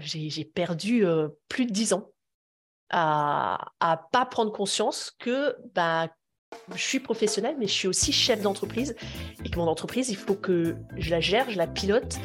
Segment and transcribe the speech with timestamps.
[0.00, 1.04] J'ai perdu
[1.48, 2.10] plus de dix ans
[2.90, 6.08] à ne pas prendre conscience que bah,
[6.74, 8.96] je suis professionnelle, mais je suis aussi chef d'entreprise
[9.44, 12.18] et que mon entreprise, il faut que je la gère, je la pilote.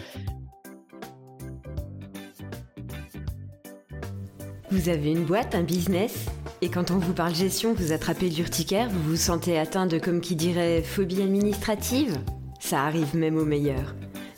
[4.72, 6.26] Vous avez une boîte, un business?
[6.62, 10.22] Et quand on vous parle gestion, vous attrapez l'urticaire, vous vous sentez atteint de, comme
[10.22, 12.18] qui dirait, phobie administrative?
[12.60, 13.94] Ça arrive même aux meilleurs.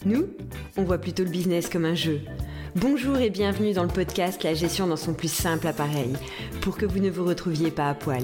[0.05, 0.27] Nous,
[0.75, 2.21] on voit plutôt le business comme un jeu.
[2.75, 6.13] Bonjour et bienvenue dans le podcast La gestion dans son plus simple appareil,
[6.61, 8.23] pour que vous ne vous retrouviez pas à poil.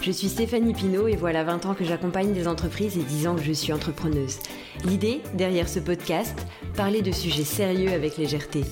[0.00, 3.34] Je suis Stéphanie Pinault et voilà 20 ans que j'accompagne des entreprises et 10 ans
[3.34, 4.38] que je suis entrepreneuse.
[4.84, 6.38] L'idée, derrière ce podcast,
[6.76, 8.62] parler de sujets sérieux avec légèreté.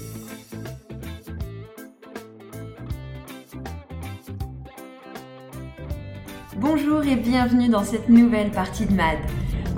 [6.57, 9.19] Bonjour et bienvenue dans cette nouvelle partie de MAD.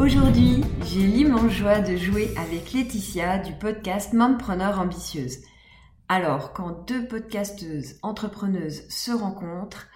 [0.00, 5.41] Aujourd'hui, j'ai l'immense joie de jouer avec Laetitia du podcast Mompreneur Ambitieuse.
[6.08, 9.88] Alors, quand deux podcasteuses entrepreneuses se rencontrent,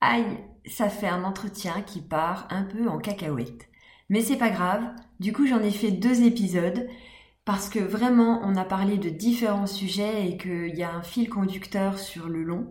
[0.00, 3.66] aïe, ça fait un entretien qui part un peu en cacahuète.
[4.08, 4.84] Mais c'est pas grave,
[5.18, 6.86] du coup j'en ai fait deux épisodes
[7.44, 11.28] parce que vraiment on a parlé de différents sujets et qu'il y a un fil
[11.28, 12.68] conducteur sur le long.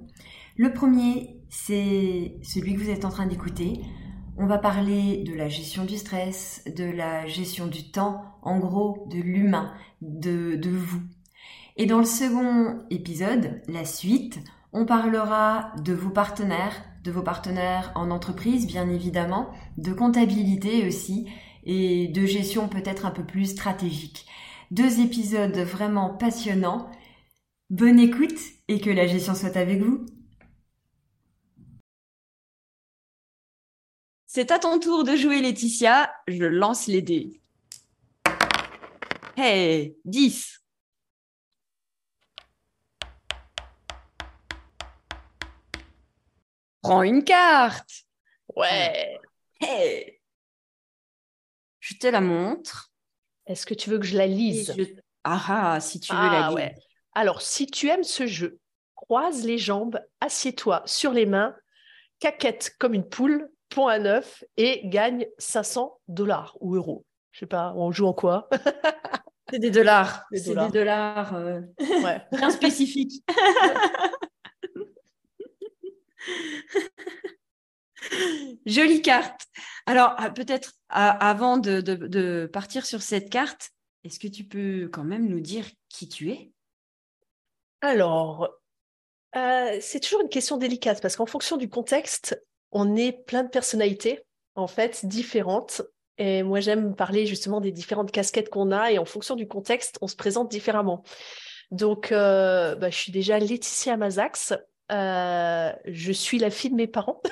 [0.56, 3.82] Le premier, c'est celui que vous êtes en train d'écouter.
[4.42, 9.06] On va parler de la gestion du stress, de la gestion du temps, en gros
[9.10, 11.02] de l'humain, de, de vous.
[11.76, 14.40] Et dans le second épisode, la suite,
[14.72, 21.28] on parlera de vos partenaires, de vos partenaires en entreprise bien évidemment, de comptabilité aussi
[21.66, 24.26] et de gestion peut-être un peu plus stratégique.
[24.72, 26.90] Deux épisodes vraiment passionnants.
[27.70, 30.06] Bonne écoute et que la gestion soit avec vous.
[34.32, 36.14] C'est à ton tour de jouer, Laetitia.
[36.28, 37.42] Je lance les dés.
[39.36, 40.64] Hey, 10.
[46.84, 48.04] Prends une carte.
[48.56, 49.18] Ouais.
[49.62, 50.22] Hey.
[51.80, 52.92] Je te la montre.
[53.48, 54.76] Est-ce que tu veux que je la lise?
[55.24, 56.76] Ah, ah, si tu veux la ah, lire.
[57.16, 58.60] Alors, si tu aimes ce jeu,
[58.94, 61.56] croise les jambes, assieds-toi sur les mains,
[62.20, 67.06] caquette comme une poule, point à neuf et gagne 500 dollars ou euros.
[67.32, 68.50] Je sais pas, on joue en quoi?
[69.52, 70.26] C'est des dollars.
[70.32, 71.62] C'est des dollars euh,
[72.32, 73.24] bien spécifiques.
[78.66, 79.48] Jolie carte.
[79.86, 83.72] Alors, ah, peut-être avant de, partir sur cette carte,
[84.04, 86.52] est-ce que tu peux quand même nous dire qui tu es?
[87.82, 88.50] Alors,
[89.36, 92.42] euh, c'est toujours une question délicate parce qu'en fonction du contexte,
[92.72, 94.22] on est plein de personnalités,
[94.56, 95.82] en fait, différentes.
[96.18, 99.98] Et moi, j'aime parler justement des différentes casquettes qu'on a et en fonction du contexte,
[100.02, 101.04] on se présente différemment.
[101.72, 104.54] Donc, euh, bah, je suis déjà Laetitia Mazax.
[104.92, 107.22] Euh, je suis la fille de mes parents.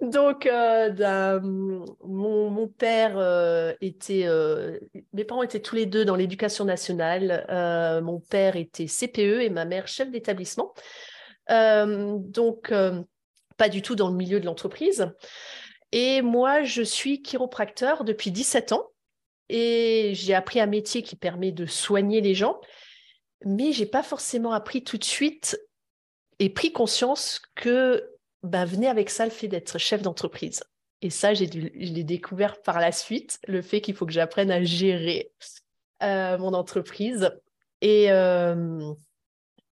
[0.00, 4.26] Donc, euh, mon, père était,
[5.12, 7.44] mes parents étaient tous les deux dans l'éducation nationale.
[8.02, 10.72] mon père était CPE et ma mère chef d'établissement.
[11.50, 13.02] Euh, donc, euh,
[13.56, 15.12] pas du tout dans le milieu de l'entreprise.
[15.92, 18.86] Et moi, je suis chiropracteur depuis 17 ans
[19.48, 22.60] et j'ai appris un métier qui permet de soigner les gens,
[23.44, 25.60] mais j'ai pas forcément appris tout de suite
[26.38, 28.08] et pris conscience que
[28.44, 30.62] ben, venait avec ça le fait d'être chef d'entreprise.
[31.02, 34.50] Et ça, j'ai je l'ai découvert par la suite, le fait qu'il faut que j'apprenne
[34.50, 35.32] à gérer
[36.02, 37.30] euh, mon entreprise.
[37.80, 38.10] Et,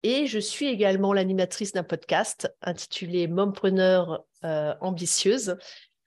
[0.05, 5.57] et je suis également l'animatrice d'un podcast intitulé Mompreneur euh, ambitieuse,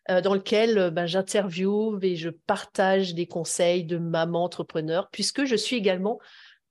[0.08, 5.46] euh, dans lequel euh, ben, j'interviewe et je partage des conseils de maman entrepreneur, puisque
[5.46, 6.20] je suis également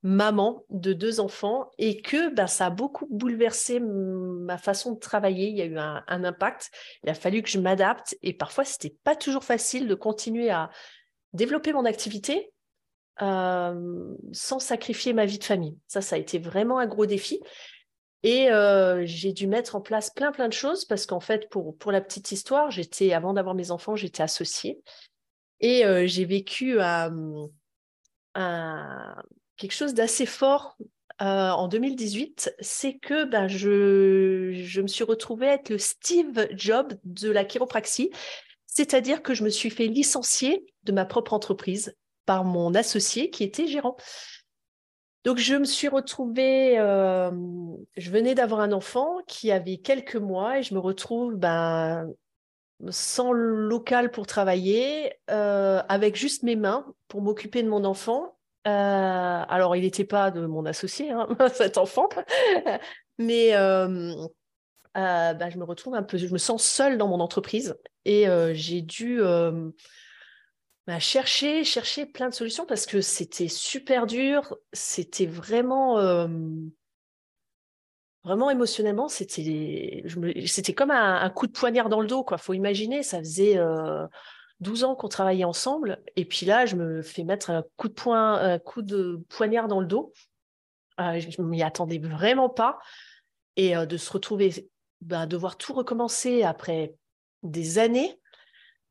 [0.02, 5.48] maman de deux enfants et que ben, ça a beaucoup bouleversé ma façon de travailler.
[5.50, 6.70] Il y a eu un, un impact.
[7.04, 10.70] Il a fallu que je m'adapte et parfois c'était pas toujours facile de continuer à
[11.34, 12.52] développer mon activité
[13.20, 15.76] euh, sans sacrifier ma vie de famille.
[15.88, 17.40] Ça, ça a été vraiment un gros défi.
[18.22, 21.76] Et euh, j'ai dû mettre en place plein, plein de choses parce qu'en fait, pour,
[21.76, 24.80] pour la petite histoire, j'étais, avant d'avoir mes enfants, j'étais associée.
[25.60, 26.78] Et euh, j'ai vécu
[29.56, 30.76] quelque chose d'assez fort
[31.20, 37.28] en 2018, c'est que ben, je, je me suis retrouvée être le Steve Jobs de
[37.28, 38.10] la chiropraxie,
[38.66, 41.96] c'est-à-dire que je me suis fait licencier de ma propre entreprise
[42.28, 43.96] par mon associé qui était gérant.
[45.24, 47.30] Donc je me suis retrouvée, euh,
[47.96, 52.06] je venais d'avoir un enfant qui avait quelques mois et je me retrouve ben,
[52.90, 58.36] sans local pour travailler, euh, avec juste mes mains pour m'occuper de mon enfant.
[58.64, 62.10] alors, il n'était pas de mon associé, hein, cet enfant,
[63.18, 63.52] mais
[64.94, 67.74] bah, je me retrouve un peu, je me sens seule dans mon entreprise
[68.04, 69.22] et j'ai dû
[70.88, 75.98] bah, chercher, chercher plein de solutions parce que c'était super dur, c'était vraiment,
[78.24, 80.02] vraiment émotionnellement, c'était,
[80.46, 82.38] c'était comme un, coup de poignard dans le dos, quoi.
[82.38, 83.58] Faut imaginer, ça faisait
[84.60, 87.94] 12 ans qu'on travaillait ensemble, et puis là, je me fais mettre un coup de
[87.94, 90.14] poing, un coup de poignard dans le dos.
[90.98, 92.78] je m'y attendais vraiment pas,
[93.56, 94.70] et de se retrouver,
[95.02, 96.94] bah, devoir tout recommencer après
[97.42, 98.18] des années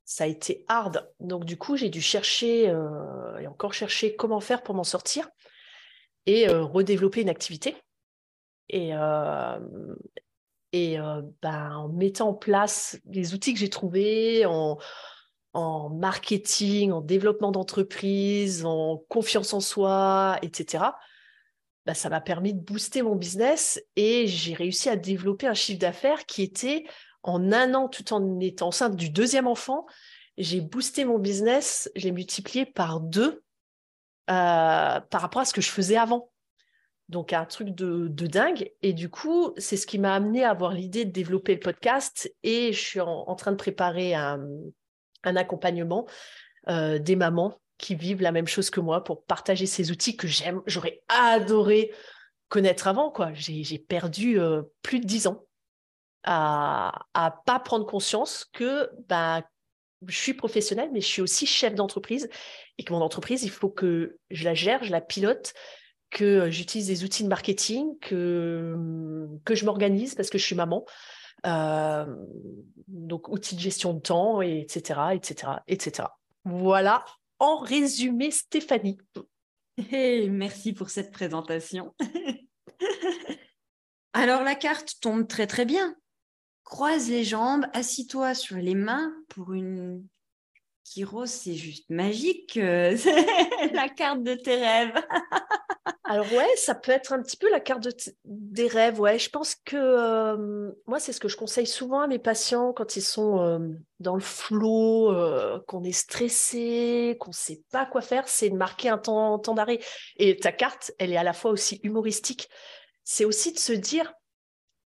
[0.08, 1.12] ça a été hard.
[1.20, 5.30] Donc du coup, j'ai dû chercher euh, et encore chercher comment faire pour m'en sortir
[6.26, 7.76] et euh, redévelopper une activité.
[8.70, 9.60] Et, euh,
[10.72, 10.98] et
[11.42, 14.78] ben, en mettant en place les outils que j'ai trouvés, en,
[15.54, 20.86] en, marketing, en développement d'entreprise, en confiance en soi, etc.,
[21.86, 25.80] ben, ça m'a permis de booster mon business et j'ai réussi à développer un chiffre
[25.80, 26.86] d'affaires qui était
[27.24, 29.86] en un an, tout en étant enceinte du deuxième enfant,
[30.38, 33.44] j'ai boosté mon business, j'ai multiplié par deux
[34.30, 36.32] euh, par rapport à ce que je faisais avant.
[37.10, 38.72] Donc un truc de, dingue.
[38.82, 42.32] Et du coup, c'est ce qui m'a amené à avoir l'idée de développer le podcast.
[42.44, 44.42] Et je suis en, train de préparer un,
[45.24, 46.06] accompagnement
[46.68, 50.28] euh, des mamans qui vivent la même chose que moi pour partager ces outils que
[50.28, 51.94] j'aime, j'aurais adoré
[52.50, 53.10] connaître avant.
[53.10, 53.32] quoi.
[53.34, 55.47] J'ai perdu euh, plus de dix ans
[56.30, 59.44] à, à pas prendre conscience que bah,
[60.06, 62.30] je suis professionnelle, mais je suis aussi chef d'entreprise
[62.78, 65.54] et que mon entreprise, il faut que je la gère, je la pilote,
[66.10, 68.76] que j'utilise des outils de marketing, que,
[69.46, 70.86] que je m'organise parce que je suis maman.
[71.46, 72.06] Euh,
[72.88, 76.10] donc, outils de gestion de temps, etc., etc., etc.
[76.44, 77.06] Voilà,
[77.40, 78.98] en résumé, Stéphanie.
[79.92, 81.96] Merci pour cette présentation.
[84.14, 85.96] Alors, la carte tombe très, très bien
[86.68, 90.06] croise les jambes, assis-toi sur les mains pour une
[90.84, 92.58] Kiro, c'est juste magique.
[92.58, 92.96] Euh,
[93.74, 94.94] la carte de tes rêves.
[96.04, 97.88] Alors ouais, ça peut être un petit peu la carte
[98.26, 99.00] des rêves.
[99.00, 102.72] Ouais, je pense que euh, moi, c'est ce que je conseille souvent à mes patients
[102.72, 103.60] quand ils sont euh,
[104.00, 105.14] dans le flot,
[105.68, 109.56] qu'on est stressé, qu'on ne sait pas quoi faire, c'est de marquer un temps, temps
[109.56, 109.80] d'arrêt.
[110.18, 112.50] Et ta carte, elle est à la fois aussi humoristique.
[113.04, 114.14] C'est aussi de se dire,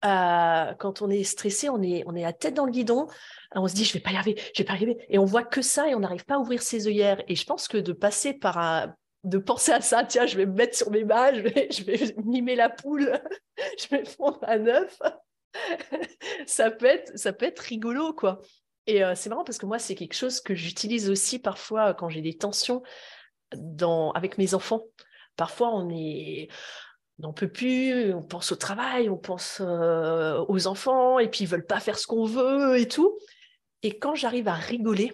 [0.05, 3.06] euh, quand on est stressé, on est, on est la tête dans le guidon,
[3.55, 5.25] on se dit je vais pas y arriver, je vais pas y arriver, et on
[5.25, 7.23] voit que ça et on n'arrive pas à ouvrir ses œillères.
[7.29, 8.94] Et je pense que de passer par un,
[9.25, 11.85] de penser à ça, tiens, je vais me mettre sur mes mains, je vais, je
[11.85, 13.20] vais mimer la poule,
[13.79, 14.99] je vais fondre à neuf,
[16.46, 18.41] ça peut être, ça peut être rigolo quoi.
[18.87, 22.08] Et euh, c'est marrant parce que moi c'est quelque chose que j'utilise aussi parfois quand
[22.08, 22.82] j'ai des tensions
[23.55, 24.85] dans, avec mes enfants.
[25.37, 26.49] Parfois on est
[27.20, 31.46] n'en peut plus, on pense au travail, on pense euh, aux enfants, et puis ils
[31.46, 33.19] veulent pas faire ce qu'on veut et tout.
[33.82, 35.12] Et quand j'arrive à rigoler,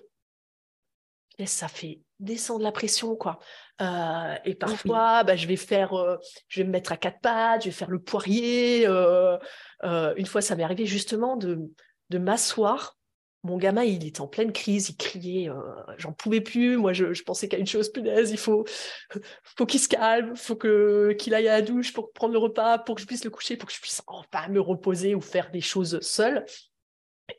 [1.45, 3.39] ça fait descendre la pression, quoi.
[3.83, 6.17] Euh, et parfois, bah, je vais faire, euh,
[6.49, 8.87] je vais me mettre à quatre pattes, je vais faire le poirier.
[8.87, 11.59] une fois, ça m'est arrivé justement de,
[12.11, 12.96] de m'asseoir
[13.47, 15.55] mon gamin, il est en pleine crise, il criait, euh,
[15.99, 16.77] j'en pouvais plus.
[16.77, 18.65] Moi, je, pensais qu'à une chose, punaise, il faut,
[19.45, 22.79] faut qu'il se calme, faut que qu'il aille à la douche pour prendre le repas,
[22.79, 25.51] pour que je puisse le coucher, pour que je puisse enfin me reposer ou faire
[25.51, 26.45] des choses seule.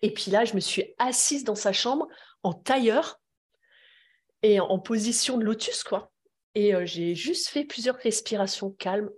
[0.01, 2.07] Et puis là, je me suis assise dans sa chambre
[2.43, 3.19] en tailleur
[4.43, 6.11] et en, position de lotus, quoi.
[6.55, 9.09] Et euh, j'ai juste fait plusieurs respirations calmes.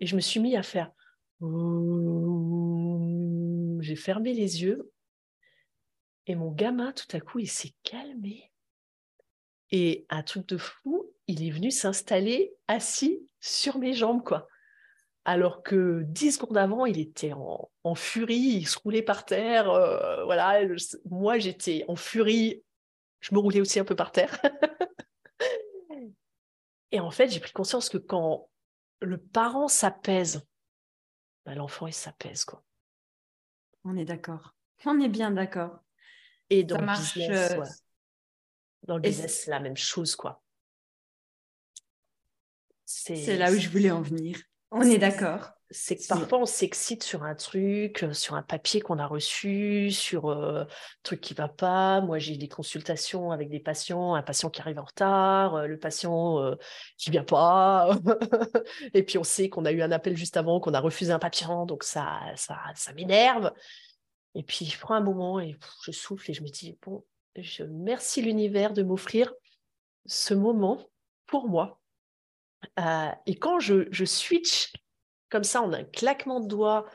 [0.00, 0.92] Et je me suis mis à faire
[3.88, 4.92] j'ai fermé les yeux
[6.26, 8.52] et mon gamin, tout à coup, il s'est calmé.
[9.70, 14.46] Et un truc de fou, il est venu s'installer assis sur mes jambes, quoi.
[15.24, 19.70] Alors que dix secondes avant, il était en, furie, il se roulait par terre.
[19.70, 20.60] Euh, voilà,
[21.10, 22.62] moi, j'étais en furie,
[23.20, 24.38] je me roulais aussi un peu par terre.
[26.92, 28.50] et en fait, j'ai pris conscience que quand
[29.00, 30.46] le parent s'apaise,
[31.46, 32.62] ben, l'enfant, il s'apaise, quoi.
[33.84, 34.54] On est d'accord.
[34.84, 35.80] On est bien d'accord.
[36.50, 37.64] Et dans le business, euh,
[38.86, 40.42] dans le business, c'est la même chose, quoi.
[42.84, 44.40] C'est là où je voulais en venir.
[44.70, 45.57] On est d'accord.
[45.70, 49.90] C'est que parfois on s'excite sur un truc, euh, sur un papier qu'on a reçu,
[49.90, 50.66] sur euh, un
[51.02, 52.00] truc qui va pas.
[52.00, 56.56] Moi, j'ai des consultations avec des patients, un patient qui arrive en retard, le patient
[56.96, 57.90] qui vient pas.
[58.94, 61.18] et puis on sait qu'on a eu un appel juste avant, qu'on a refusé un
[61.18, 63.52] patient, donc ça, ça, ça m'énerve.
[64.34, 67.04] Et puis je prends un moment et je souffle et je me dis bon,
[67.36, 69.32] je merci l'univers de m'offrir
[70.06, 70.88] ce moment
[71.26, 71.80] pour moi.
[72.78, 74.72] Euh, et quand je, switch
[75.30, 76.86] comme ça en un claquement de doigts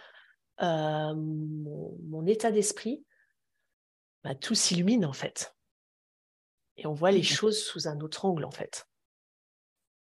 [0.61, 3.03] euh, mon, état d'esprit,
[4.23, 5.55] bah, tout s'illumine en fait.
[6.77, 8.87] Et on voit les choses sous un autre angle en fait.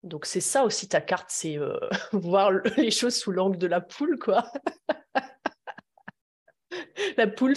[0.03, 1.77] Donc c'est ça aussi ta carte, c'est euh,
[2.13, 4.51] voir les choses sous l'angle de la poule, quoi.
[7.17, 7.55] la poule,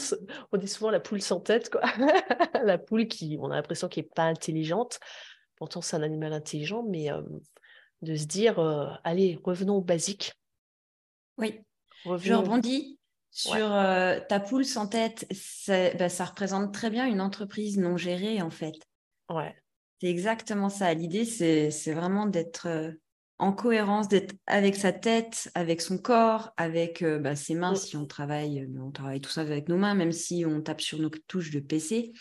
[0.52, 1.82] on dit souvent la poule sans tête, quoi.
[2.62, 4.98] la poule qui, on a l'impression qu'elle n'est pas intelligente.
[5.56, 7.10] Pourtant, c'est un animal intelligent, mais
[8.02, 10.34] de se dire, euh, allez, revenons au basique.
[11.38, 11.60] Oui,
[12.04, 12.98] je rebondis
[13.30, 15.26] sur euh, ta poule sans tête.
[15.98, 18.74] Bah, ça représente très bien une entreprise non gérée, en fait.
[19.30, 19.54] Ouais.
[20.00, 20.92] C'est exactement ça.
[20.94, 22.92] L'idée, c'est vraiment d'être euh,
[23.38, 27.76] en cohérence, d'être avec sa tête, avec son corps, avec bah, ses mains, mm.
[27.76, 30.98] si on travaille, on travaille tout ça avec nos mains, même si on tape sur
[30.98, 32.12] nos touches de PC,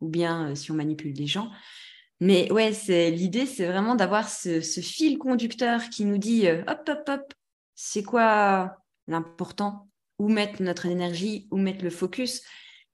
[0.00, 1.50] ou bien si on manipule des gens.
[2.20, 6.86] Mais ouais, c'est l'idée, c'est vraiment d'avoir ce, fil conducteur qui nous dit euh, hop,
[6.88, 7.34] hop, hop,
[7.82, 8.76] c'est quoi
[9.08, 9.88] l'important?
[10.18, 11.48] Où mettre notre énergie?
[11.50, 12.42] Où mettre le focus?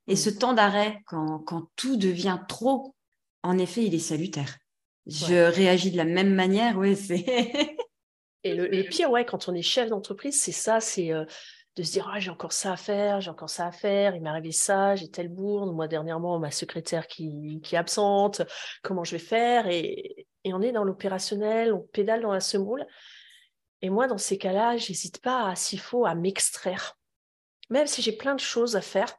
[0.07, 2.95] Et ce temps d'arrêt, quand, tout devient trop,
[3.43, 4.59] en effet, il est salutaire.
[5.07, 7.25] Je réagis de la même manière, ouais, c'est.
[8.45, 11.25] Et le, pire, ouais, quand on est chef d'entreprise, c'est ça, c'est euh,
[11.75, 14.23] de se dire ah, j'ai encore ça à faire, j'ai encore ça à faire, il
[14.23, 18.43] m'est arrivé ça, j'ai telle bourde, moi dernièrement ma secrétaire qui, qui est absente,
[18.85, 19.67] comment je vais faire?
[19.67, 22.87] Et, et on est dans l'opérationnel, on pédale dans la semoule.
[23.83, 26.99] Et moi, dans ces cas-là, j'hésite pas, s'il faut, à m'extraire.
[27.71, 29.17] Même si j'ai plein de choses à faire,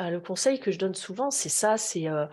[0.00, 2.32] euh, le conseil que je donne souvent, c'est ça, c'est euh, de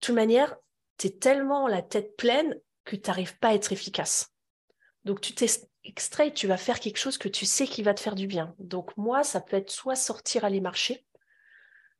[0.00, 0.56] toute manière,
[0.98, 4.32] tu es tellement la tête pleine que tu n'arrives pas à être efficace.
[5.04, 5.46] Donc tu t'es
[5.84, 8.54] extrait, tu vas faire quelque chose que tu sais qui va te faire du bien.
[8.58, 11.04] Donc moi, ça peut être soit sortir aller marcher,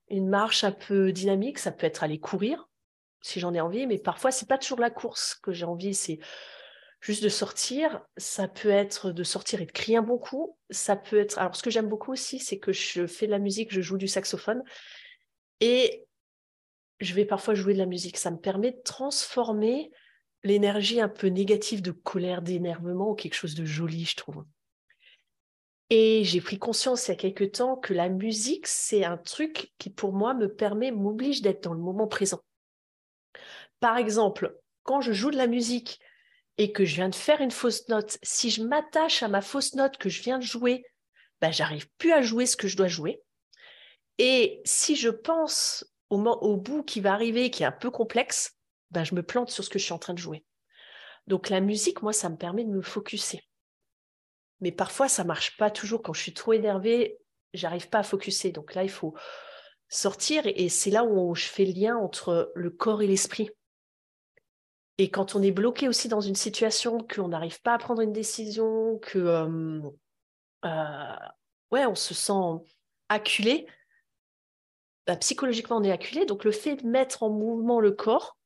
[0.09, 2.69] une marche un peu dynamique, ça peut être aller courir
[3.21, 6.19] si j'en ai envie, mais parfois c'est pas toujours la course que j'ai envie, c'est
[7.04, 8.00] juste de sortir.
[8.16, 10.56] Ça peut être de sortir et de crier un bon coup.
[10.70, 11.38] Ça peut être.
[11.38, 13.99] Alors ce que j'aime beaucoup aussi, c'est que je fais de la musique, je joue
[13.99, 14.62] du saxophone
[15.61, 16.06] et
[17.00, 18.16] je vais parfois jouer de la musique.
[18.16, 19.90] Ça me permet de transformer
[20.42, 24.44] l'énergie un peu négative de colère, d'énervement ou quelque chose de joli, je trouve.
[25.90, 29.73] Et j'ai pris conscience il y a quelque temps que la musique, c'est un truc
[29.76, 32.40] qui pour moi me permet, m'oblige d'être dans le moment présent.
[33.80, 36.00] Par exemple, quand je joue de la musique
[36.58, 39.75] et que je viens de faire une fausse note, si je m'attache à ma fausse
[39.75, 40.84] note que je viens de jouer,
[41.40, 43.23] ben, j'arrive plus à jouer ce que je dois jouer.
[44.18, 48.56] Et si je pense au, bout qui va arriver, qui est un peu complexe,
[48.90, 50.44] ben, je me plante sur ce que je suis en train de jouer.
[51.26, 53.40] Donc la musique, moi, ça me permet de me focuser.
[54.61, 56.02] Mais parfois, ça marche pas toujours.
[56.02, 57.18] Quand je suis trop énervée,
[57.52, 58.52] j'arrive pas à focuser.
[58.52, 59.14] Donc là, il faut
[59.88, 63.50] sortir et c'est là où je fais le lien entre le corps et l'esprit.
[64.98, 68.12] Et quand on est bloqué aussi dans une situation, qu'on n'arrive pas à prendre une
[68.12, 69.18] décision, que
[70.64, 71.16] euh,
[71.72, 72.64] ouais, on se sent
[73.08, 73.66] acculé,
[75.06, 76.26] bah, psychologiquement on est acculé.
[76.26, 78.36] Donc le fait de mettre en mouvement le corps,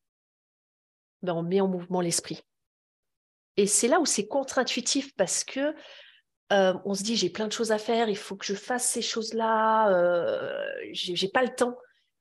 [1.22, 2.42] ben, on met en mouvement l'esprit.
[3.56, 5.74] Et c'est là où c'est contre-intuitif parce que
[6.52, 8.88] euh, on se dit j'ai plein de choses à faire, il faut que je fasse
[8.88, 11.76] ces choses-là, euh, j'ai pas le temps.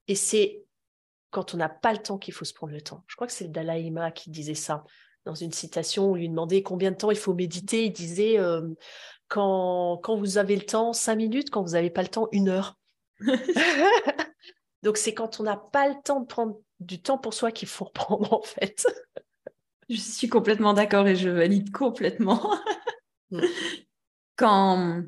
[0.07, 0.65] Et c'est
[1.29, 3.03] quand on n'a pas le temps qu'il faut se prendre le temps.
[3.07, 4.83] Je crois que c'est le Dalai Lama qui disait ça
[5.25, 7.85] dans une citation où il lui demandait combien de temps il faut méditer.
[7.85, 8.61] Il disait euh,
[9.27, 12.49] quand, quand vous avez le temps, cinq minutes, quand vous n'avez pas le temps, une
[12.49, 12.77] heure.
[14.83, 17.67] Donc c'est quand on n'a pas le temps de prendre du temps pour soi qu'il
[17.67, 18.87] faut reprendre en fait.
[19.89, 22.55] Je suis complètement d'accord et je valide complètement.
[23.31, 23.41] Mm.
[24.35, 25.01] Quand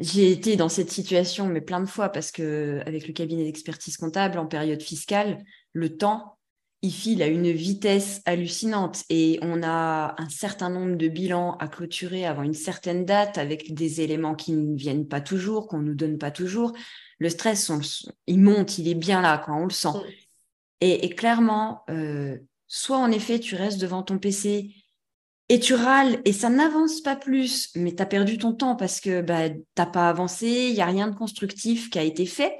[0.00, 3.96] j'ai été dans cette situation, mais plein de fois, parce que avec le cabinet d'expertise
[3.96, 6.38] comptable en période fiscale, le temps,
[6.82, 11.68] il file à une vitesse hallucinante et on a un certain nombre de bilans à
[11.68, 15.88] clôturer avant une certaine date avec des éléments qui ne viennent pas toujours, qu'on ne
[15.88, 16.72] nous donne pas toujours.
[17.18, 17.70] Le stress,
[18.26, 19.88] il monte, il est bien là, quand on le sent.
[19.88, 20.02] Mm.
[20.82, 24.74] Et, clairement, euh, soit en effet, tu restes devant ton PC
[25.50, 29.00] et tu râles et ça n'avance pas plus, mais tu as perdu ton temps parce
[29.00, 32.24] que bah, tu n'as pas avancé, il n'y a rien de constructif qui a été
[32.24, 32.56] fait.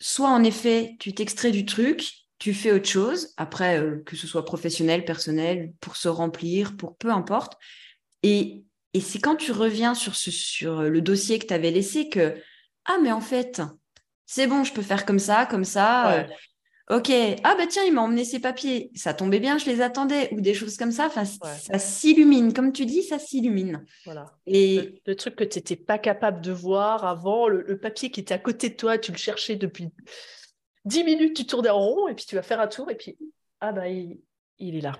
[0.00, 4.26] Soit en effet, tu t'extrais du truc, tu fais autre chose, après, euh, que ce
[4.26, 7.58] soit professionnel, personnel, pour se remplir, pour peu importe.
[8.22, 12.08] Et, et c'est quand tu reviens sur, ce, sur le dossier que tu avais laissé
[12.08, 12.40] que,
[12.86, 13.60] ah, mais en fait,
[14.24, 16.20] c'est bon, je peux faire comme ça, comme ça.
[16.20, 16.24] Euh,
[16.90, 17.10] Ok,
[17.44, 18.90] ah bah tiens, il m'a emmené ses papiers.
[18.94, 20.28] Ça tombait bien, je les attendais.
[20.34, 21.06] Ou des choses comme ça.
[21.06, 22.52] Enfin, Ça s'illumine.
[22.52, 23.86] Comme tu dis, ça s'illumine.
[24.04, 24.26] Voilà.
[24.46, 28.34] Et le, truc que tu n'étais pas capable de voir avant, le, papier qui était
[28.34, 29.88] à côté de toi, tu le cherchais depuis
[30.84, 33.16] 10 minutes, tu tournais en rond et puis tu vas faire un tour et puis
[33.60, 34.20] ah bah il,
[34.58, 34.92] est là.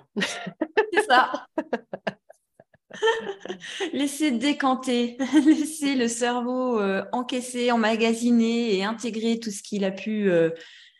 [0.91, 1.45] C'est ça.
[3.93, 10.31] laisser décanter, laisser le cerveau euh, encaisser, emmagasiner et intégrer tout ce qu'il a pu
[10.31, 10.49] euh,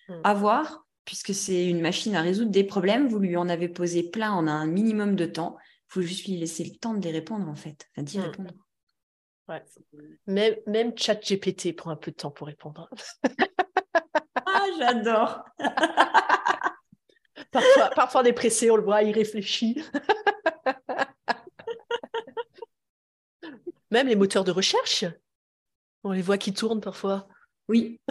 [0.09, 0.21] mm.
[0.23, 3.07] avoir, puisque c'est une machine à résoudre des problèmes.
[3.07, 5.57] Vous lui en avez posé plein en un minimum de temps.
[5.59, 8.21] Il faut juste lui laisser le temps de les répondre, en fait, d'y mm.
[8.21, 8.51] répondre.
[10.25, 12.89] Même, même ChatGPT prend un peu de temps pour répondre.
[14.45, 15.45] ah, j'adore.
[17.51, 19.83] parfois, parfois dépressé, on le voit, il réfléchit.
[23.91, 25.05] Même les moteurs de recherche,
[26.03, 27.27] on les voit qui tournent parfois.
[27.69, 28.01] Oui.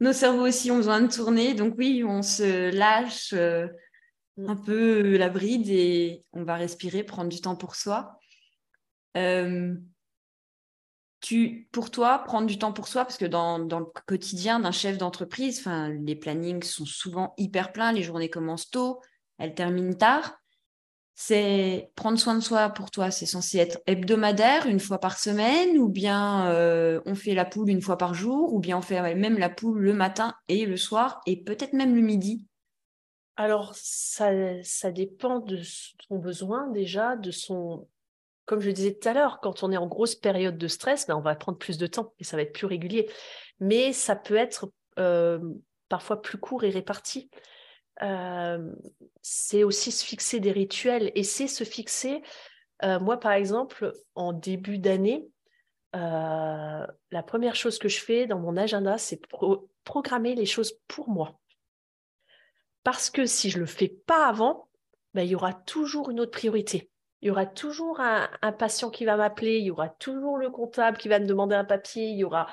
[0.00, 3.66] Nos cerveaux aussi ont besoin de tourner, donc oui, on se lâche euh,
[4.46, 8.18] un peu la bride et on va respirer, prendre du temps pour soi.
[9.16, 9.74] Euh,
[11.72, 15.64] pour toi, prendre du temps pour soi, parce que dans le quotidien d'un chef d'entreprise,
[16.04, 19.00] les plannings sont souvent hyper pleins, les journées commencent tôt,
[19.38, 20.38] elles terminent tard
[21.18, 25.78] c'est prendre soin de soi pour toi, c'est censé être hebdomadaire, une fois par semaine,
[25.78, 29.14] ou bien euh, on fait la poule une fois par jour, ou bien on fait
[29.14, 32.46] même la poule le matin et le soir, et peut-être même le midi
[33.36, 34.30] Alors, ça,
[34.92, 37.88] dépend de son besoin déjà, de son...
[38.44, 41.16] Comme je disais tout à l'heure, quand on est en grosse période de stress, ben
[41.16, 43.10] on va prendre plus de temps et ça va être plus régulier.
[43.58, 45.40] Mais ça peut être euh,
[45.88, 47.30] parfois plus court et réparti
[49.22, 52.22] c'est aussi se fixer des rituels et c'est se fixer.
[52.82, 55.26] moi, par exemple, en début d'année,
[55.92, 59.20] la première chose que je fais dans mon agenda, c'est
[59.84, 61.40] programmer les choses pour moi.
[62.84, 64.68] Parce que si je ne le fais pas avant,
[65.14, 66.90] ben, il y aura toujours une autre priorité.
[67.22, 70.50] Il y aura toujours un, un patient qui va m'appeler, il y aura toujours le
[70.50, 72.46] comptable qui va me demander un papier, il y aura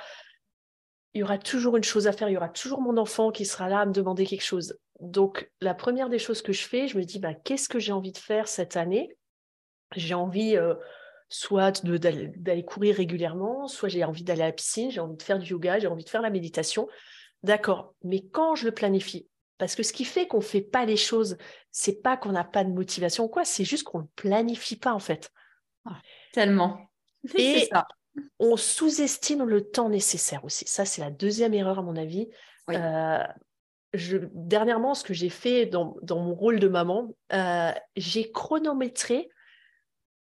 [1.13, 3.45] il y aura toujours une chose à faire, il y aura toujours mon enfant qui
[3.45, 4.77] sera là à me demander quelque chose.
[4.99, 7.91] Donc, la première des choses que je fais, je me dis, bah, qu'est-ce que j'ai
[7.91, 9.15] envie de faire cette année?
[9.95, 10.75] J'ai envie euh,
[11.29, 15.39] soit d'aller courir régulièrement, soit j'ai envie d'aller à la piscine, j'ai envie de faire
[15.39, 16.87] du yoga, j'ai envie de faire la méditation.
[17.43, 19.27] D'accord, mais quand je le planifie,
[19.57, 21.37] parce que ce qui fait qu'on ne fait pas les choses,
[21.71, 24.93] c'est pas qu'on n'a pas de motivation ou quoi, c'est juste qu'on ne planifie pas
[24.93, 25.29] en fait.
[25.85, 25.99] Ah,
[26.31, 26.79] tellement.
[27.37, 27.87] Et ça
[28.39, 30.65] on sous-estime le temps nécessaire aussi.
[30.67, 32.29] Ça, c'est la deuxième erreur, à mon avis.
[32.69, 33.23] Euh,
[33.93, 39.29] dernièrement, ce que j'ai fait dans, mon rôle de maman, euh, j'ai chronométré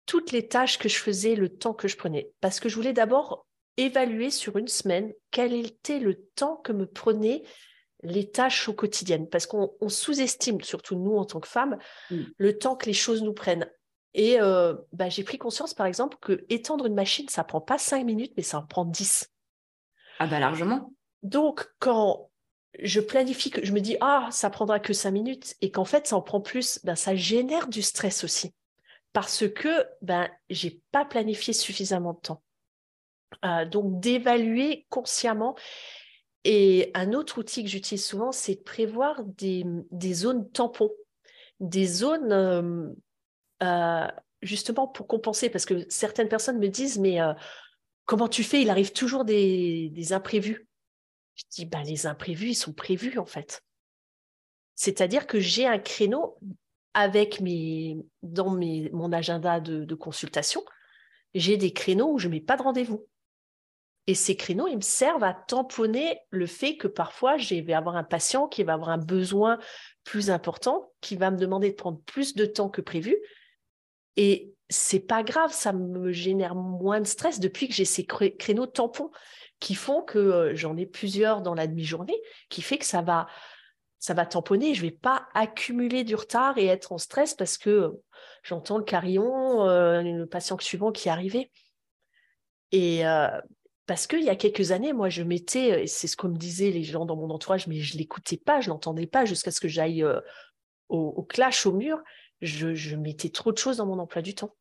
[0.05, 2.31] toutes les tâches que je faisais, le temps que je prenais.
[2.39, 3.45] Parce que je voulais d'abord
[3.77, 7.43] évaluer sur une semaine quel était le temps que me prenaient
[8.03, 9.25] les tâches au quotidien.
[9.25, 11.77] Parce qu'on sous-estime, surtout nous en tant que femmes,
[12.09, 13.69] le temps que les choses nous prennent.
[14.13, 17.77] Et euh, bah, j'ai pris conscience, par exemple, que étendre une machine, ça prend pas
[17.77, 19.29] cinq minutes, mais ça en prend dix.
[20.19, 20.91] Ah bah largement.
[21.21, 22.26] Donc, quand
[22.81, 26.07] je planifie, que je me dis, ah, ça prendra que cinq minutes, et qu'en fait,
[26.07, 28.53] ça en prend plus, ben, ça génère du stress aussi.
[29.13, 32.43] Parce que ben, j'ai pas planifié suffisamment de temps.
[33.45, 35.55] Euh, donc, d'évaluer consciemment.
[36.43, 39.65] Et un autre outil que j'utilise souvent, c'est de prévoir des,
[40.13, 40.91] zones tampons,
[41.59, 42.89] des zones euh,
[43.63, 44.07] euh,
[44.41, 47.19] justement pour compenser, parce que certaines personnes me disent, mais
[48.05, 48.61] comment tu fais?
[48.61, 50.67] Il arrive toujours des, imprévus.
[51.37, 53.63] Je dis, ben, les imprévus, ils sont prévus en fait.
[54.75, 56.37] C'est-à-dire que j'ai un créneau
[56.93, 60.63] avec mes, dans mon agenda de, consultation,
[61.35, 63.07] j'ai des créneaux où je ne mets pas de rendez-vous.
[64.07, 67.97] Et ces créneaux, ils me servent à tamponner le fait que parfois, je vais avoir
[67.97, 69.59] un patient qui va avoir un besoin
[70.05, 73.17] plus important, qui va me demander de prendre plus de temps que prévu.
[74.15, 78.65] Et c'est pas grave, ça me génère moins de stress depuis que j'ai ces créneaux
[78.65, 79.11] tampons
[79.59, 83.27] qui font que euh, j'en ai plusieurs dans la demi-journée, qui fait que ça va,
[83.99, 84.73] ça va tamponner.
[84.73, 88.03] Je vais pas accumuler du retard et être en stress parce que euh,
[88.43, 91.51] j'entends le carillon, euh, le patient suivant qui est arrivé.
[92.73, 93.03] Et
[93.85, 96.69] parce qu'il y a quelques années, moi, je mettais, et c'est ce que me disaient
[96.69, 99.69] les gens dans mon entourage, mais je l'écoutais pas, je l'entendais pas jusqu'à ce que
[99.69, 100.05] j'aille
[100.89, 102.03] au, clash, au mur
[102.41, 104.56] je, mettais trop de choses dans mon emploi du temps.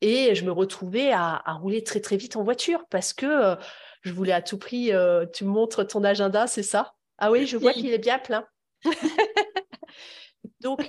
[0.00, 3.56] Et je me retrouvais à, rouler très très vite en voiture parce que euh,
[4.02, 6.94] je voulais à tout prix, euh, tu me montres ton agenda, c'est ça?
[7.18, 8.46] Ah oui, je vois qu'il est bien plein.
[10.60, 10.88] Donc,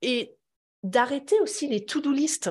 [0.00, 0.34] et
[0.82, 2.50] d'arrêter aussi les to-do list.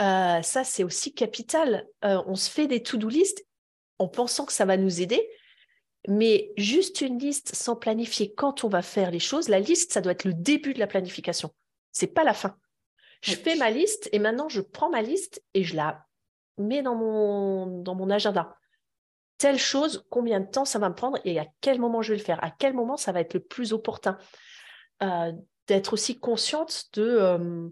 [0.00, 1.86] Euh, ça, c'est aussi capital.
[2.02, 3.46] on se fait des to-do list
[3.98, 5.28] en pensant que ça va nous aider,
[6.08, 10.00] mais juste une liste sans planifier quand on va faire les choses, la liste, ça
[10.00, 11.54] doit être le début de la planification.
[11.92, 12.56] C'est pas la fin.
[13.20, 16.06] Je fais ma liste et maintenant je prends ma liste et je la
[16.58, 18.56] mets dans mon, dans mon agenda.
[19.38, 22.18] telle chose, combien de temps ça va me prendre et à quel moment je vais
[22.18, 24.18] le faire, à quel moment ça va être le plus opportun?
[25.02, 25.32] Euh,
[25.66, 27.68] d'être aussi consciente de euh,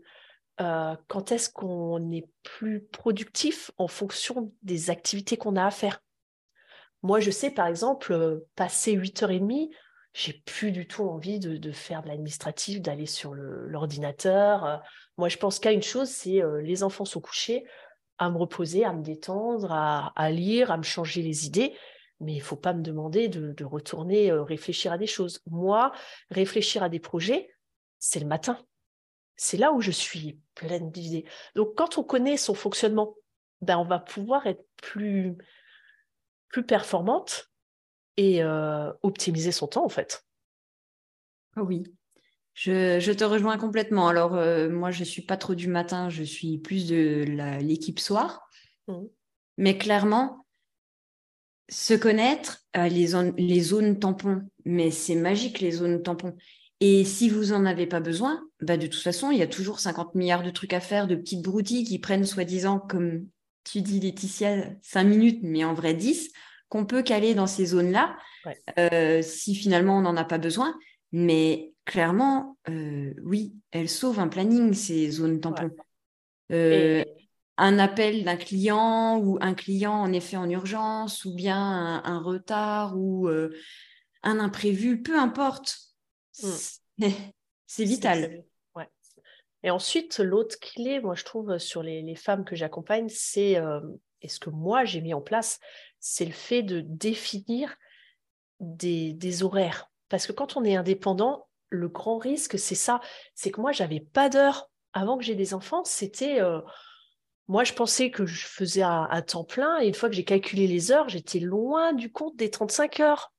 [0.60, 6.00] euh, quand est-ce qu'on est plus productif en fonction des activités qu'on a à faire.
[7.02, 9.70] Moi, je sais, par exemple, passer 8h30,
[10.18, 14.82] j'ai plus du tout envie de, faire de l'administratif, d'aller sur l'ordinateur.
[15.16, 17.64] Moi, je pense qu'à une chose, c'est les enfants sont couchés,
[18.18, 21.72] à me reposer, à me détendre, à, lire, à me changer les idées.
[22.18, 25.40] Mais il ne faut pas me demander de, retourner réfléchir à des choses.
[25.46, 25.92] Moi,
[26.32, 27.48] réfléchir à des projets,
[28.00, 28.58] c'est le matin.
[29.36, 31.26] C'est là où je suis pleine d'idées.
[31.54, 33.14] Donc, quand on connaît son fonctionnement,
[33.60, 35.38] ben, on va pouvoir être plus,
[36.48, 37.47] plus performante
[38.18, 40.26] et euh, optimiser son temps, en fait.
[41.56, 41.84] Ah oui,
[42.52, 44.08] je, te rejoins complètement.
[44.08, 47.24] Alors, euh, moi, je ne suis pas trop du matin, je suis plus de
[47.60, 48.50] l'équipe soir.
[48.88, 49.04] Mmh.
[49.56, 50.44] Mais clairement,
[51.68, 56.36] se connaître, euh, les, zones, les zones tampons, mais c'est magique, les zones tampons.
[56.80, 59.78] Et si vous n'en avez pas besoin, bah de toute façon, il y a toujours
[59.78, 63.26] 50 milliards de trucs à faire, de petites broutilles qui prennent soi-disant, comme
[63.62, 66.32] tu dis Laetitia, 5 minutes, mais en vrai 10
[66.68, 68.16] qu'on peut caler dans ces zones-là,
[68.78, 70.78] euh, si finalement on n'en a pas besoin.
[71.12, 75.70] Mais clairement, euh, oui, elles sauvent un planning, ces zones tampons.
[76.52, 77.04] Euh,
[77.56, 82.96] un appel d'un client ou un client en effet en urgence ou bien un, retard
[82.96, 85.78] ou un imprévu, peu importe.
[86.42, 87.08] Mm.
[87.66, 88.44] C'est vital.
[89.64, 93.60] Et ensuite, l'autre clé, moi je trouve, sur les, femmes que j'accompagne, c'est,
[94.22, 95.58] et ce que moi j'ai mis en place,
[96.00, 97.76] c'est le fait de définir
[98.60, 99.90] des, horaires.
[100.08, 103.00] Parce que quand on est indépendant, le grand risque, c'est ça,
[103.34, 105.84] c'est que moi, j'avais pas d'heure avant que j'ai des enfants.
[105.84, 106.60] C'était, euh,
[107.46, 110.66] moi, je pensais que je faisais un, temps plein, et une fois que j'ai calculé
[110.66, 113.32] les heures, j'étais loin du compte des 35 heures.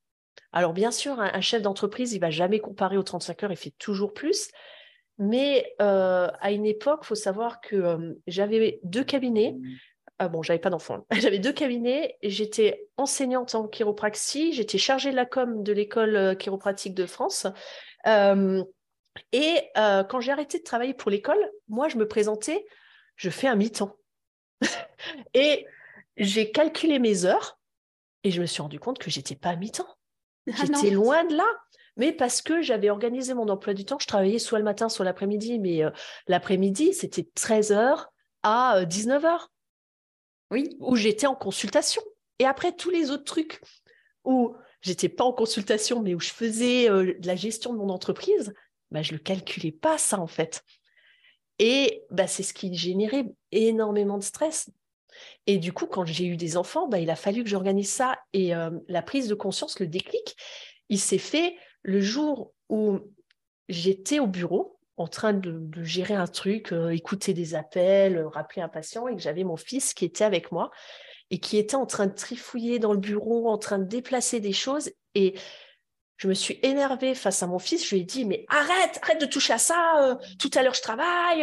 [0.52, 3.74] Alors, bien sûr, un, chef d'entreprise, il va jamais comparer aux 35 heures, il fait
[3.78, 4.50] toujours plus.
[5.17, 9.58] Mais euh, à une époque, il faut savoir que euh, j'avais deux cabinets.
[10.21, 11.05] Ah bon, j'avais pas d'enfant.
[11.12, 12.17] J'avais deux cabinets.
[12.21, 14.51] J'étais enseignante en chiropraxie.
[14.51, 17.47] J'étais chargée de la com de l'école euh, chiropratique de France.
[18.05, 18.62] Euh,
[19.32, 22.65] et euh, quand j'ai arrêté de travailler pour l'école, moi, je me présentais,
[23.15, 23.95] je fais un mi-temps.
[25.34, 25.65] et
[26.17, 27.58] j'ai calculé mes heures
[28.25, 29.88] et je me suis rendu compte que j'étais pas à mi-temps.
[30.49, 31.47] Ah j'étais loin de là.
[31.95, 35.05] Mais parce que j'avais organisé mon emploi du temps, je travaillais soit le matin, soit
[35.05, 35.60] l'après-midi.
[35.60, 35.82] Mais
[36.27, 38.05] l'après-midi, c'était 13h
[38.43, 39.47] à 19h.
[40.52, 40.76] Oui.
[40.80, 42.02] Où j'étais en consultation.
[42.40, 43.62] Et après, tous les autres trucs
[44.24, 47.90] où j'étais pas en consultation, mais où je faisais euh, de la gestion de mon
[47.90, 48.54] entreprise,
[48.92, 50.64] bah, je ne le calculais pas, ça, en fait.
[51.60, 54.70] Et bah, c'est ce qui générait énormément de stress.
[55.48, 58.18] Et du coup, quand j'ai eu des enfants, bah, il a fallu que j'organise ça.
[58.34, 60.36] Et euh, la prise de conscience, le déclic,
[60.88, 63.00] il s'est fait le jour où
[63.68, 68.62] j'étais au bureau en train de, gérer un truc, euh, écouter des appels, euh, rappeler
[68.62, 70.72] un patient, et que j'avais mon fils qui était avec moi
[71.32, 74.52] et qui était en train de trifouiller dans le bureau, en train de déplacer des
[74.52, 74.92] choses.
[75.16, 75.36] Et
[76.18, 77.88] je me suis énervée face à mon fils.
[77.88, 80.04] Je lui ai dit, mais arrête, arrête de toucher à ça.
[80.04, 81.42] Euh, tout à l'heure, je travaille.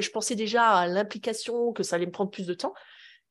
[0.00, 2.74] je pensais déjà à l'implication, que ça allait me prendre plus de temps.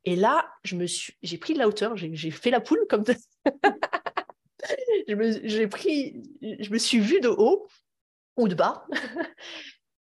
[0.06, 3.04] Et là, j'ai pris de la hauteur, j'ai fait la poule comme
[5.08, 7.68] j'ai pris, je me suis vue de haut
[8.38, 8.86] ou de bas.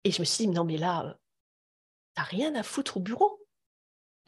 [0.05, 1.15] et je me suis dit, non, mais là, euh,
[2.15, 3.41] t'as rien à foutre au bureau.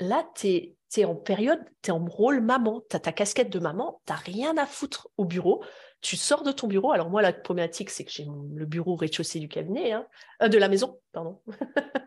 [0.00, 0.48] Là, tu
[0.96, 4.12] es, en période, tu es en rôle maman, tu as ta casquette de maman, tu
[4.12, 5.64] rien à foutre au bureau.
[6.00, 6.92] Tu sors de ton bureau.
[6.92, 10.06] Alors moi, la problématique, c'est que j'ai le bureau au rez-de-chaussée du cabinet, hein,
[10.42, 11.40] euh, de la maison, pardon.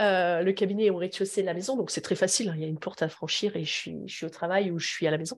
[0.00, 2.48] Euh, le cabinet au rez-de-chaussée de la maison, donc c'est très facile.
[2.48, 2.54] Hein.
[2.56, 4.78] il y a une porte à franchir et je suis, je suis au travail ou
[4.78, 5.36] je suis à la maison.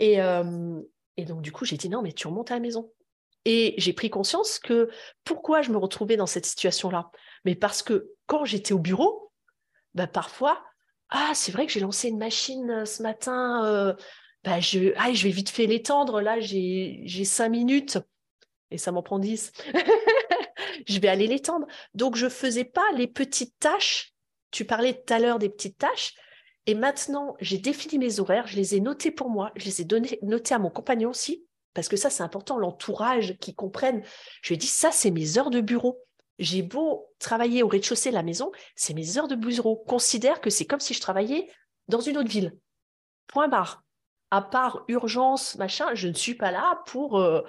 [0.00, 0.16] Et,
[1.16, 2.90] et donc, du coup, j'ai dit non, mais tu remontes à la maison.
[3.44, 4.90] Et j'ai pris conscience que
[5.24, 7.10] pourquoi je me retrouvais dans cette situation-là
[7.44, 9.32] Mais parce que quand j'étais au bureau,
[9.94, 10.62] bah parfois,
[11.08, 13.94] ah, c'est vrai que j'ai lancé une machine euh, ce matin, euh,
[14.44, 17.98] bah je, ah, je vais vite fait l'étendre, là j'ai cinq minutes
[18.70, 19.52] et ça m'en prend dix.
[20.86, 21.66] je vais aller l'étendre.
[21.94, 24.12] Donc je faisais pas les petites tâches.
[24.50, 26.14] Tu parlais tout à l'heure des petites tâches.
[26.66, 29.84] Et maintenant, j'ai défini mes horaires, je les ai notés pour moi, je les ai
[29.84, 34.02] donnés, notés à mon compagnon aussi, parce que ça, c'est important, l'entourage qui comprenne.
[34.42, 36.00] Je lui ai dit, ça, c'est mes heures de bureau.
[36.38, 39.76] J'ai beau travailler au rez-de-chaussée de la maison, c'est mes heures de bureau.
[39.76, 41.50] Considère que c'est comme si je travaillais
[41.88, 42.56] dans une autre ville.
[43.26, 43.82] Point barre.
[44.30, 47.42] À part urgence, machin, je ne suis pas là pour, euh,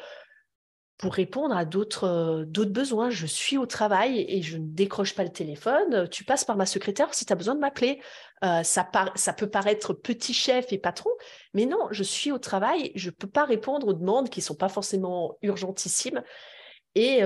[1.02, 3.10] pour répondre à d'autres d'autres besoins.
[3.10, 6.08] Je suis au travail et je ne décroche pas le téléphone.
[6.10, 8.00] Tu passes par ma secrétaire si tu as besoin de m'appeler.
[8.42, 11.10] ça, ça peut paraître petit chef et patron,
[11.54, 14.46] mais non, je suis au travail, je ne peux pas répondre aux demandes qui ne
[14.46, 16.24] sont pas forcément urgentissimes.
[16.96, 17.22] Et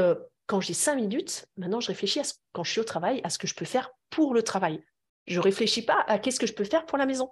[0.47, 3.29] quand j'ai cinq minutes, maintenant je réfléchis à ce, quand je suis au travail à
[3.29, 4.83] ce que je peux faire pour le travail.
[5.27, 7.31] Je réfléchis pas à qu'est-ce que je peux faire pour la maison.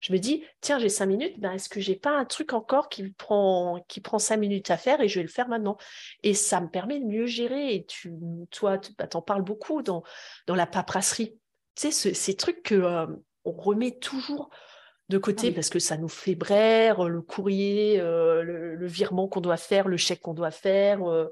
[0.00, 2.88] Je me dis, tiens, j'ai cinq minutes, ben, est-ce que j'ai pas un truc encore
[2.88, 5.76] qui prend, qui prend cinq minutes à faire et je vais le faire maintenant?
[6.22, 7.74] Et ça me permet de mieux gérer.
[7.74, 8.12] Et tu,
[8.50, 10.04] toi, tu bah, en parles beaucoup dans,
[10.46, 11.36] dans la paperasserie.
[11.74, 13.06] Tu sais, ces trucs que euh,
[13.44, 14.50] on remet toujours
[15.08, 19.56] de côté parce que ça nous fait braire, le courrier, euh, le, virement qu'on doit
[19.56, 21.08] faire, le chèque qu'on doit faire.
[21.10, 21.30] Euh,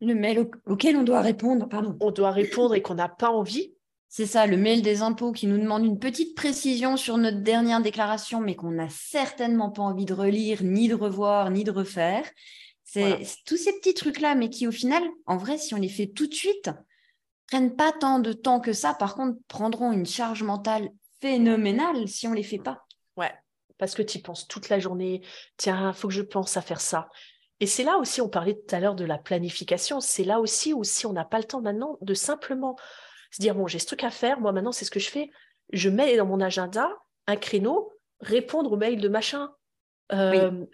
[0.00, 1.96] le mail auquel on doit répondre, pardon.
[2.00, 3.74] On doit répondre et qu'on n'a pas envie.
[4.12, 7.80] C'est ça, le mail des impôts qui nous demande une petite précision sur notre dernière
[7.80, 12.28] déclaration, mais qu'on n'a certainement pas envie de relire, ni de revoir, ni de refaire.
[12.82, 16.08] C'est tous ces petits trucs-là, mais qui au final, en vrai, si on les fait
[16.08, 16.70] tout de suite,
[17.46, 18.94] prennent pas tant de temps que ça.
[18.94, 22.84] Par contre, prendront une charge mentale phénoménale si on les fait pas.
[23.16, 23.32] Ouais,
[23.78, 25.22] parce que tu y penses toute la journée.
[25.56, 27.08] Tiens, il faut que je pense à faire ça.
[27.60, 30.00] Et c'est là aussi, on parlait tout à l'heure de la planification.
[30.00, 32.76] C'est là aussi où si on n'a pas le temps maintenant de simplement
[33.30, 35.30] se dire, bon, j'ai ce truc à faire, moi maintenant, c'est ce que je fais.
[35.72, 36.90] Je mets dans mon agenda
[37.26, 39.52] un créneau, répondre aux mails de machin.
[40.12, 40.64] Euh,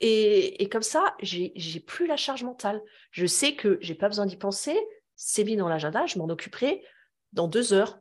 [0.00, 2.82] et, comme ça, j'ai plus la charge mentale.
[3.10, 4.78] Je sais que j'ai pas besoin d'y penser,
[5.14, 6.82] c'est mis dans l'agenda, je m'en occuperai
[7.32, 8.00] dans deux heures.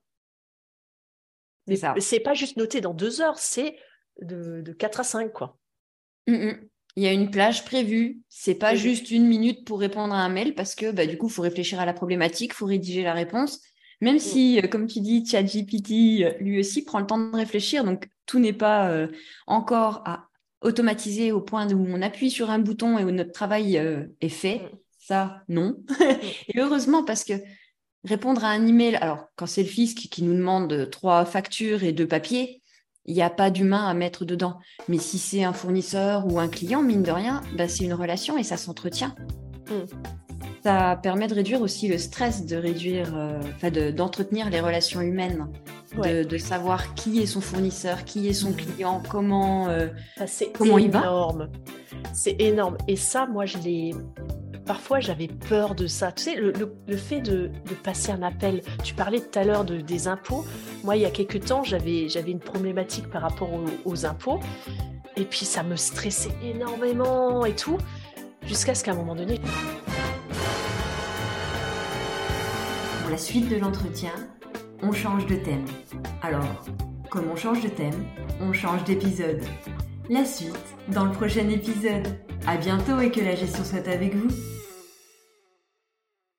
[1.67, 3.78] Mais c'est pas juste noté dans deux heures, c'est
[4.21, 5.58] de, de 4 à 5, quoi.
[6.25, 6.69] Mmh, mmh.
[6.99, 8.19] Il y a une plage prévue.
[8.27, 11.27] C'est pas juste une minute pour répondre à un mail parce que bah, du coup,
[11.27, 13.62] il faut réfléchir à la problématique, il faut rédiger la réponse.
[14.01, 14.19] Même mm.
[14.19, 18.09] si, euh, comme tu dis, ChatGPT, euh, lui aussi, prend le temps de réfléchir, donc
[18.25, 19.07] tout n'est pas euh,
[19.47, 20.27] encore à
[20.59, 23.77] automatiser au point où on appuie sur un bouton et où notre travail
[24.19, 24.57] est fait.
[24.57, 24.77] Mm.
[24.99, 25.77] Ça, non.
[25.88, 26.03] Mm.
[26.49, 27.35] et heureusement, parce que
[28.03, 31.93] répondre à un email, alors quand c'est le fisc qui nous demande trois factures et
[31.93, 32.62] deux papiers,
[33.05, 34.59] il n'y a pas d'humain à mettre dedans.
[34.88, 38.38] Mais si c'est un fournisseur ou un client, mine de rien, bah, c'est une relation
[38.38, 39.15] et ça s'entretient.
[40.63, 45.47] Ça permet de réduire aussi le stress, de réduire, euh, d'entretenir les relations humaines,
[46.03, 49.87] de, savoir qui est son fournisseur, qui est son client, comment, euh,
[50.53, 50.99] comment il va.
[50.99, 51.49] C'est énorme.
[52.13, 52.77] C'est énorme.
[52.87, 53.95] Et ça, moi, je l'ai.
[54.65, 56.11] Parfois, j'avais peur de ça.
[56.11, 56.53] Tu sais, le,
[56.97, 57.49] fait de,
[57.83, 58.61] passer un appel.
[58.83, 60.45] Tu parlais tout à l'heure de, des impôts.
[60.83, 63.49] Moi, il y a quelques temps, j'avais une problématique par rapport
[63.85, 64.39] aux impôts.
[65.15, 67.77] Et puis, ça me stressait énormément et tout.
[68.45, 69.39] Jusqu'à ce qu'à un moment donné.
[73.09, 74.11] La suite de l'entretien,
[74.83, 75.65] on change de thème.
[76.21, 76.65] Alors,
[77.09, 78.05] comme on change de thème,
[78.39, 79.41] on change d'épisode.
[80.09, 82.07] La suite dans le prochain épisode.
[82.45, 84.29] À bientôt et que la gestion soit avec vous.